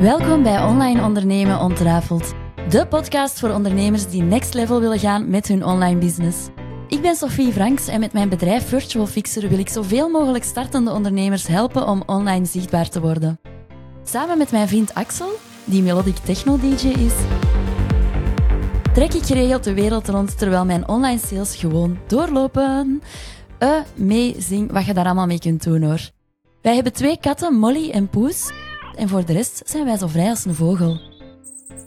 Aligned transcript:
Welkom 0.00 0.42
bij 0.42 0.62
Online 0.62 1.02
Ondernemen 1.02 1.58
Ontrafeld, 1.60 2.34
de 2.68 2.86
podcast 2.86 3.38
voor 3.38 3.50
ondernemers 3.50 4.08
die 4.08 4.22
next 4.22 4.54
level 4.54 4.80
willen 4.80 4.98
gaan 4.98 5.30
met 5.30 5.48
hun 5.48 5.64
online 5.64 5.98
business. 6.00 6.36
Ik 6.88 7.02
ben 7.02 7.14
Sophie 7.14 7.52
Franks 7.52 7.88
en 7.88 8.00
met 8.00 8.12
mijn 8.12 8.28
bedrijf 8.28 8.68
Virtual 8.68 9.06
Fixer 9.06 9.48
wil 9.48 9.58
ik 9.58 9.68
zoveel 9.68 10.08
mogelijk 10.08 10.44
startende 10.44 10.90
ondernemers 10.90 11.46
helpen 11.46 11.86
om 11.86 12.02
online 12.06 12.44
zichtbaar 12.44 12.88
te 12.88 13.00
worden. 13.00 13.40
Samen 14.04 14.38
met 14.38 14.50
mijn 14.50 14.68
vriend 14.68 14.94
Axel, 14.94 15.30
die 15.64 15.82
melodic 15.82 16.16
techno-dj 16.16 16.86
is, 16.86 17.14
trek 18.92 19.14
ik 19.14 19.24
geregeld 19.24 19.64
de 19.64 19.74
wereld 19.74 20.08
rond 20.08 20.38
terwijl 20.38 20.64
mijn 20.64 20.88
online 20.88 21.20
sales 21.20 21.56
gewoon 21.56 21.98
doorlopen. 22.06 23.02
Amazing 23.58 24.72
wat 24.72 24.86
je 24.86 24.94
daar 24.94 25.04
allemaal 25.04 25.26
mee 25.26 25.40
kunt 25.40 25.62
doen 25.62 25.82
hoor. 25.82 26.00
Wij 26.62 26.74
hebben 26.74 26.92
twee 26.92 27.18
katten, 27.20 27.54
Molly 27.54 27.90
en 27.90 28.08
Poes, 28.08 28.50
en 28.98 29.08
voor 29.08 29.24
de 29.24 29.32
rest 29.32 29.62
zijn 29.64 29.84
wij 29.84 29.96
zo 29.96 30.06
vrij 30.06 30.28
als 30.28 30.44
een 30.44 30.54
vogel. 30.54 31.00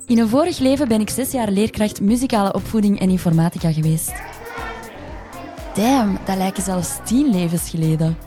In 0.06 0.20
een 0.20 0.28
vorig 0.28 0.60
leven 0.60 0.88
ben 0.88 1.02
ik 1.02 1.10
zes 1.10 1.32
jaar 1.32 1.52
leerkracht 1.52 2.02
muzikale 2.02 2.54
opvoeding 2.54 3.00
en 3.00 3.10
informatica 3.10 3.72
geweest. 3.72 4.12
Damn, 5.74 6.18
dat 6.26 6.38
lijken 6.38 6.64
zelfs 6.64 6.98
tien 7.06 7.30
levens 7.30 7.70
geleden. 7.70 8.18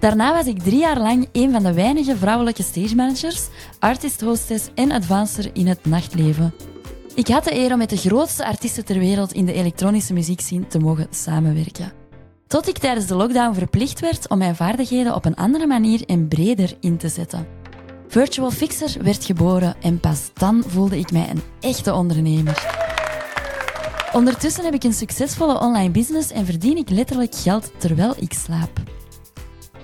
Daarna 0.00 0.32
was 0.32 0.46
ik 0.46 0.62
drie 0.62 0.78
jaar 0.78 0.98
lang 0.98 1.28
een 1.32 1.52
van 1.52 1.62
de 1.62 1.72
weinige 1.72 2.16
vrouwelijke 2.16 2.62
stage 2.62 2.94
managers, 2.94 3.48
artist 3.78 4.20
hostess 4.20 4.68
en 4.74 4.90
advancer 4.90 5.50
in 5.52 5.66
het 5.66 5.84
nachtleven. 5.84 6.54
Ik 7.14 7.28
had 7.28 7.44
de 7.44 7.54
eer 7.54 7.72
om 7.72 7.78
met 7.78 7.90
de 7.90 7.96
grootste 7.96 8.46
artiesten 8.46 8.84
ter 8.84 8.98
wereld 8.98 9.32
in 9.32 9.46
de 9.46 9.52
elektronische 9.52 10.12
muziekscene 10.12 10.66
te 10.66 10.78
mogen 10.78 11.06
samenwerken. 11.10 11.92
Tot 12.46 12.68
ik 12.68 12.78
tijdens 12.78 13.06
de 13.06 13.14
lockdown 13.14 13.54
verplicht 13.54 14.00
werd 14.00 14.28
om 14.28 14.38
mijn 14.38 14.56
vaardigheden 14.56 15.14
op 15.14 15.24
een 15.24 15.36
andere 15.36 15.66
manier 15.66 16.02
en 16.06 16.28
breder 16.28 16.76
in 16.80 16.96
te 16.96 17.08
zetten. 17.08 17.57
Virtual 18.08 18.50
Fixer 18.50 19.02
werd 19.02 19.24
geboren 19.24 19.76
en 19.80 20.00
pas 20.00 20.30
dan 20.34 20.62
voelde 20.66 20.98
ik 20.98 21.12
mij 21.12 21.30
een 21.30 21.42
echte 21.60 21.94
ondernemer. 21.94 22.86
Ondertussen 24.12 24.64
heb 24.64 24.74
ik 24.74 24.84
een 24.84 24.92
succesvolle 24.92 25.60
online 25.60 25.90
business 25.90 26.30
en 26.30 26.44
verdien 26.44 26.76
ik 26.76 26.90
letterlijk 26.90 27.34
geld 27.34 27.72
terwijl 27.78 28.14
ik 28.18 28.32
slaap. 28.32 28.70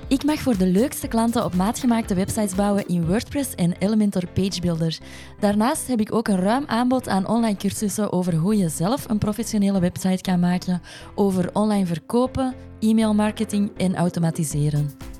Ik 0.08 0.24
mag 0.24 0.38
voor 0.38 0.56
de 0.56 0.66
leukste 0.66 1.08
klanten 1.08 1.44
op 1.44 1.54
maat 1.54 1.78
gemaakte 1.78 2.14
websites 2.14 2.54
bouwen 2.54 2.88
in 2.88 3.06
WordPress 3.06 3.54
en 3.54 3.74
Elementor 3.78 4.26
Page 4.26 4.60
Builder. 4.60 4.98
Daarnaast 5.40 5.86
heb 5.86 6.00
ik 6.00 6.14
ook 6.14 6.28
een 6.28 6.40
ruim 6.40 6.64
aanbod 6.66 7.08
aan 7.08 7.28
online 7.28 7.56
cursussen 7.56 8.12
over 8.12 8.34
hoe 8.34 8.56
je 8.56 8.68
zelf 8.68 9.08
een 9.08 9.18
professionele 9.18 9.80
website 9.80 10.22
kan 10.22 10.40
maken, 10.40 10.82
over 11.14 11.50
online 11.52 11.86
verkopen, 11.86 12.54
e-mailmarketing 12.80 13.70
en 13.76 13.96
automatiseren. 13.96 15.13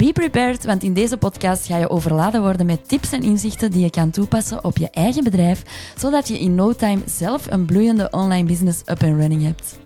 Be 0.00 0.12
prepared, 0.12 0.64
want 0.64 0.82
in 0.82 0.92
deze 0.92 1.16
podcast 1.16 1.66
ga 1.66 1.76
je 1.76 1.90
overladen 1.90 2.42
worden 2.42 2.66
met 2.66 2.88
tips 2.88 3.12
en 3.12 3.22
inzichten 3.22 3.70
die 3.70 3.82
je 3.82 3.90
kan 3.90 4.10
toepassen 4.10 4.64
op 4.64 4.76
je 4.76 4.90
eigen 4.90 5.24
bedrijf, 5.24 5.62
zodat 5.96 6.28
je 6.28 6.38
in 6.38 6.54
no 6.54 6.72
time 6.72 7.02
zelf 7.06 7.50
een 7.50 7.64
bloeiende 7.64 8.08
online 8.10 8.44
business 8.44 8.80
up 8.80 9.02
and 9.02 9.20
running 9.20 9.42
hebt. 9.42 9.78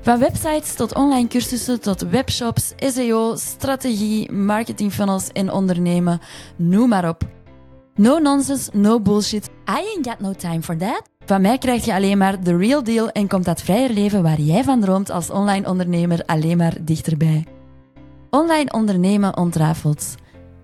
Van 0.00 0.18
websites 0.18 0.74
tot 0.74 0.94
online 0.94 1.28
cursussen 1.28 1.80
tot 1.80 2.00
webshops, 2.00 2.72
SEO, 2.76 3.36
strategie, 3.36 4.32
marketing 4.32 4.92
funnels 4.92 5.28
en 5.32 5.52
ondernemen, 5.52 6.20
noem 6.56 6.88
maar 6.88 7.08
op. 7.08 7.22
No 7.94 8.18
nonsense, 8.18 8.70
no 8.72 9.00
bullshit. 9.00 9.46
I 9.68 9.94
ain't 9.94 10.08
got 10.08 10.20
no 10.20 10.32
time 10.32 10.62
for 10.62 10.76
that. 10.76 11.02
Van 11.24 11.40
mij 11.40 11.58
krijg 11.58 11.84
je 11.84 11.94
alleen 11.94 12.18
maar 12.18 12.38
the 12.38 12.56
real 12.56 12.82
deal 12.82 13.10
en 13.10 13.28
komt 13.28 13.44
dat 13.44 13.62
vrijer 13.62 13.90
leven 13.90 14.22
waar 14.22 14.40
jij 14.40 14.64
van 14.64 14.80
droomt 14.80 15.10
als 15.10 15.30
online 15.30 15.68
ondernemer 15.68 16.22
alleen 16.26 16.56
maar 16.56 16.74
dichterbij. 16.80 17.53
Online 18.34 18.72
ondernemen 18.72 19.36
ontrafeld. 19.36 20.14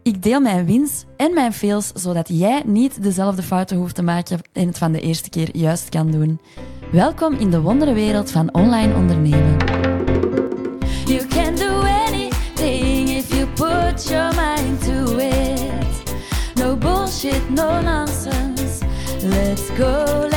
Ik 0.03 0.23
deel 0.23 0.41
mijn 0.41 0.67
wins 0.67 1.05
en 1.17 1.35
mijn 1.35 1.53
fails, 1.53 1.91
zodat 1.95 2.29
jij 2.29 2.63
niet 2.67 3.03
dezelfde 3.03 3.43
fouten 3.43 3.77
hoeft 3.77 3.95
te 3.95 4.03
maken 4.03 4.41
en 4.53 4.67
het 4.67 4.79
van 4.79 4.93
de 4.93 5.01
eerste 5.01 5.31
keer 5.31 5.57
juist 5.57 5.89
kan 5.89 6.11
doen. 6.11 6.41
Welkom 6.93 7.35
in 7.35 7.51
de 7.51 7.61
wonderenwereld 7.61 8.31
van 8.31 8.55
online 8.55 8.95
ondernemen. 8.95 9.57
You 11.05 11.27
can 11.27 11.55
do 11.55 11.81
anything 12.07 13.09
if 13.09 13.35
you 13.35 13.47
put 13.47 14.09
your 14.09 14.35
mind 14.35 14.85
to 14.85 15.17
it. 15.17 16.15
No 16.55 16.77
bullshit, 16.77 17.51
no 17.51 17.81
nonsense. 17.81 18.85
Let's 19.23 19.71
go, 19.77 20.30